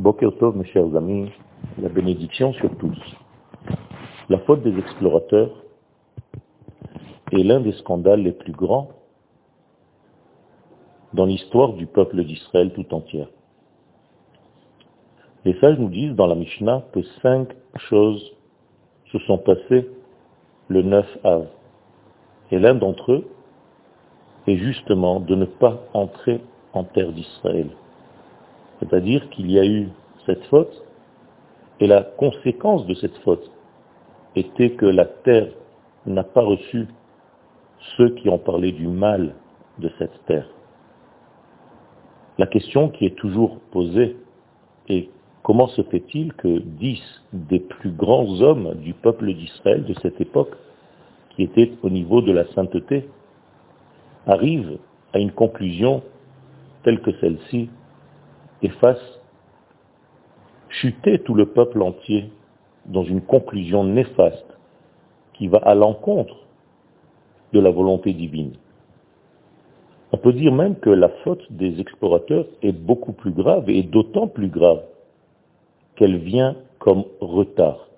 [0.00, 1.30] Boker mes chers amis,
[1.78, 2.98] la bénédiction sur tous.
[4.30, 5.50] La faute des explorateurs
[7.32, 8.88] est l'un des scandales les plus grands
[11.12, 13.26] dans l'histoire du peuple d'Israël tout entière.
[15.44, 17.48] Les sages nous disent dans la Mishnah que cinq
[17.90, 18.24] choses
[19.12, 19.86] se sont passées
[20.68, 21.46] le 9 av.
[22.52, 23.28] Et l'un d'entre eux
[24.46, 26.40] est justement de ne pas entrer
[26.72, 27.68] en terre d'Israël.
[28.80, 29.88] C'est-à-dire qu'il y a eu
[30.26, 30.84] cette faute,
[31.78, 33.50] et la conséquence de cette faute
[34.36, 35.48] était que la terre
[36.06, 36.86] n'a pas reçu
[37.96, 39.34] ceux qui ont parlé du mal
[39.78, 40.48] de cette terre.
[42.38, 44.16] La question qui est toujours posée
[44.88, 45.08] est
[45.42, 47.02] comment se fait-il que dix
[47.32, 50.54] des plus grands hommes du peuple d'Israël de cette époque,
[51.30, 53.08] qui étaient au niveau de la sainteté,
[54.26, 54.78] arrivent
[55.12, 56.02] à une conclusion
[56.82, 57.70] telle que celle-ci
[58.62, 59.20] et fasse
[60.68, 62.30] chuter tout le peuple entier
[62.86, 64.56] dans une conclusion néfaste
[65.34, 66.36] qui va à l'encontre
[67.52, 68.52] de la volonté divine.
[70.12, 74.26] On peut dire même que la faute des explorateurs est beaucoup plus grave et d'autant
[74.26, 74.82] plus grave
[75.96, 77.88] qu'elle vient comme retard.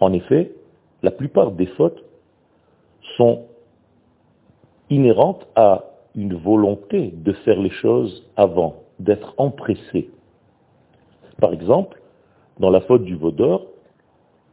[0.00, 0.52] En effet,
[1.02, 2.02] la plupart des fautes
[3.16, 3.42] sont
[4.90, 10.10] inhérentes à une volonté de faire les choses avant, d'être empressé.
[11.40, 12.00] Par exemple,
[12.58, 13.66] dans la faute du Vaudor,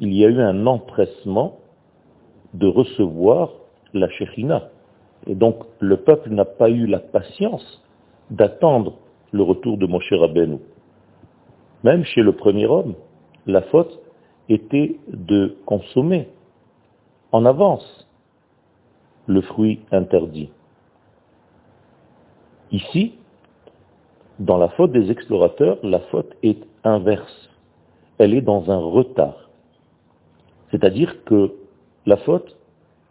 [0.00, 1.58] il y a eu un empressement
[2.54, 3.50] de recevoir
[3.92, 4.70] la Shekhinah.
[5.26, 7.82] Et donc, le peuple n'a pas eu la patience
[8.30, 8.94] d'attendre
[9.32, 10.58] le retour de Moshe Rabbeinu.
[11.84, 12.94] Même chez le premier homme,
[13.46, 14.00] la faute
[14.48, 16.28] était de consommer
[17.32, 18.08] en avance
[19.26, 20.50] le fruit interdit.
[22.72, 23.14] Ici,
[24.38, 27.50] dans la faute des explorateurs, la faute est inverse.
[28.18, 29.48] Elle est dans un retard.
[30.70, 31.52] C'est-à-dire que
[32.06, 32.56] la faute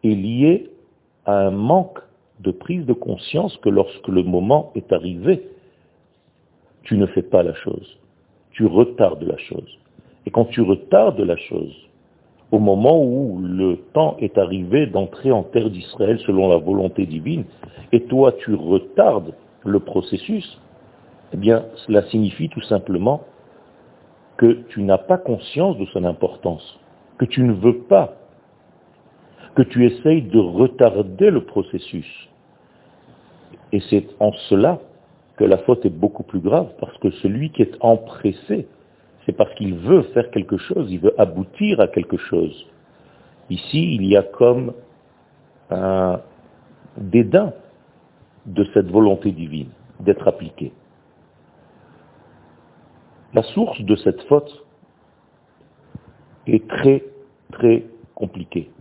[0.03, 0.70] est liée
[1.26, 1.99] à un manque
[2.39, 5.49] de prise de conscience que lorsque le moment est arrivé,
[6.83, 7.98] tu ne fais pas la chose.
[8.52, 9.77] Tu retardes la chose.
[10.26, 11.76] Et quand tu retardes la chose,
[12.52, 17.43] au moment où le temps est arrivé d'entrer en terre d'Israël selon la volonté divine,
[17.92, 19.33] et toi tu retardes
[19.66, 20.60] le processus,
[21.33, 23.21] eh bien, cela signifie tout simplement
[24.38, 26.80] que tu n'as pas conscience de son importance,
[27.17, 28.15] que tu ne veux pas,
[29.55, 32.08] que tu essayes de retarder le processus.
[33.71, 34.80] Et c'est en cela
[35.37, 38.67] que la faute est beaucoup plus grave, parce que celui qui est empressé,
[39.26, 42.66] c'est parce qu'il veut faire quelque chose, il veut aboutir à quelque chose.
[43.49, 44.73] Ici, il y a comme
[45.70, 46.21] un
[46.98, 47.54] dédain
[48.45, 50.71] de cette volonté divine d'être appliquée.
[53.37, 54.65] La source de cette faute
[56.48, 57.03] est très,
[57.52, 57.83] très
[58.15, 58.71] compliquée.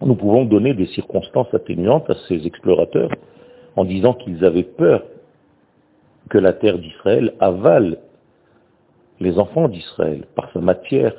[0.00, 3.10] Nous pouvons donner des circonstances atténuantes à ces explorateurs
[3.76, 5.02] en disant qu'ils avaient peur
[6.30, 7.98] que la terre d'Israël avale
[9.20, 11.12] les enfants d'Israël par sa matière,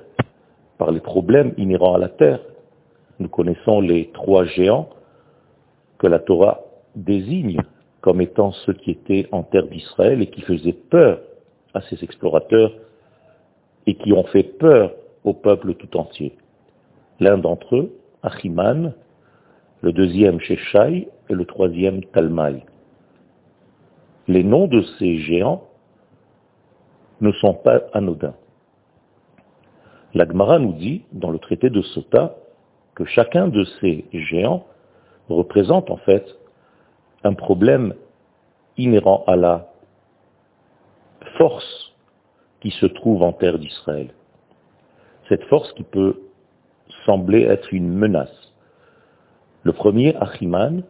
[0.79, 2.39] par les problèmes inhérents à la terre.
[3.19, 4.89] Nous connaissons les trois géants
[5.99, 6.61] que la Torah
[6.95, 7.61] désigne
[8.01, 11.19] comme étant ceux qui étaient en terre d'Israël et qui faisaient peur
[11.73, 12.71] à ces explorateurs
[13.85, 14.93] et qui ont fait peur
[15.23, 16.35] au peuple tout entier.
[17.19, 18.93] L'un d'entre eux, Achiman,
[19.81, 22.63] le deuxième Sheshai et le troisième Talmaï.
[24.27, 25.63] Les noms de ces géants
[27.21, 28.35] ne sont pas anodins.
[30.13, 32.35] La Gemara nous dit, dans le traité de Sota,
[32.95, 34.65] que chacun de ces géants
[35.29, 36.25] représente en fait
[37.23, 37.93] un problème
[38.77, 39.68] inhérent à la
[41.37, 41.93] force
[42.61, 44.13] qui se trouve en terre d'Israël.
[45.27, 46.19] Cette force qui peut
[47.05, 48.53] sembler être une menace.
[49.63, 50.83] Le premier, Achiman,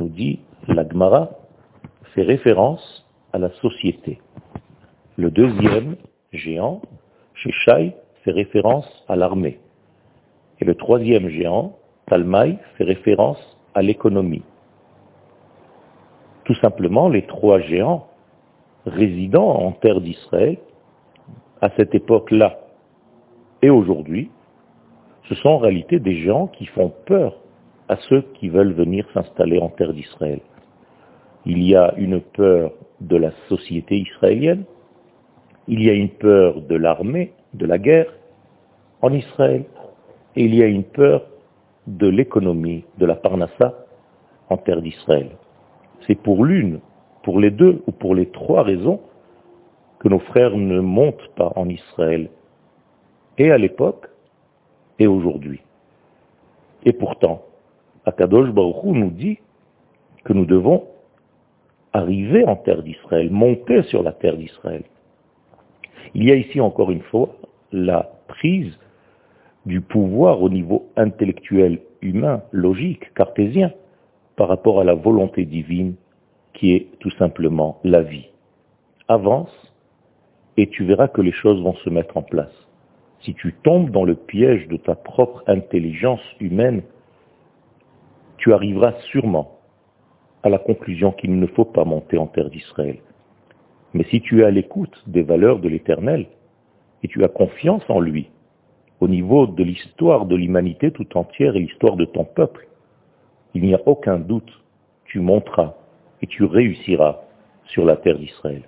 [0.00, 1.30] nous dit, l'Agmara
[2.14, 4.20] fait référence à la société.
[5.16, 5.96] Le deuxième,
[6.32, 6.82] géant,
[7.34, 9.60] Sheshai, fait référence à l'armée.
[10.60, 13.38] Et le troisième géant, Talmaï, fait référence
[13.74, 14.42] à l'économie.
[16.44, 18.08] Tout simplement, les trois géants
[18.86, 20.58] résidant en terre d'Israël,
[21.60, 22.58] à cette époque-là
[23.62, 24.30] et aujourd'hui,
[25.28, 27.36] ce sont en réalité des gens qui font peur
[27.88, 30.40] à ceux qui veulent venir s'installer en terre d'Israël.
[31.44, 34.64] Il y a une peur de la société israélienne,
[35.68, 38.12] il y a une peur de l'armée, de la guerre
[39.02, 39.64] en Israël,
[40.36, 41.26] et il y a une peur
[41.86, 43.74] de l'économie, de la parnassa
[44.48, 45.30] en terre d'Israël.
[46.06, 46.80] C'est pour l'une,
[47.26, 49.00] pour les deux ou pour les trois raisons
[49.98, 52.30] que nos frères ne montent pas en Israël,
[53.36, 54.06] et à l'époque,
[55.00, 55.60] et aujourd'hui.
[56.84, 57.42] Et pourtant,
[58.04, 59.40] Akadosh Baruch nous dit
[60.22, 60.84] que nous devons
[61.92, 64.84] arriver en terre d'Israël, monter sur la terre d'Israël.
[66.14, 67.30] Il y a ici encore une fois
[67.72, 68.78] la prise
[69.64, 73.72] du pouvoir au niveau intellectuel, humain, logique, cartésien,
[74.36, 75.96] par rapport à la volonté divine
[76.56, 78.26] qui est tout simplement la vie.
[79.08, 79.54] Avance
[80.56, 82.52] et tu verras que les choses vont se mettre en place.
[83.20, 86.82] Si tu tombes dans le piège de ta propre intelligence humaine,
[88.38, 89.58] tu arriveras sûrement
[90.42, 92.98] à la conclusion qu'il ne faut pas monter en terre d'Israël.
[93.94, 96.26] Mais si tu es à l'écoute des valeurs de l'Éternel,
[97.02, 98.30] et tu as confiance en lui,
[99.00, 102.66] au niveau de l'histoire de l'humanité tout entière et l'histoire de ton peuple,
[103.54, 104.52] il n'y a aucun doute,
[105.04, 105.76] tu monteras
[106.26, 107.20] et tu réussiras
[107.66, 108.62] sur la terre d'Israël.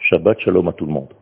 [0.00, 1.14] Shabbat shalom à tout le monde.